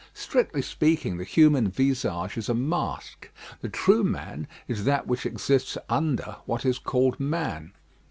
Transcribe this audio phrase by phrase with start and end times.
[0.15, 3.29] Strictly speaking, the human visage is a mask.
[3.59, 7.73] The true man is that which exists under what is called man.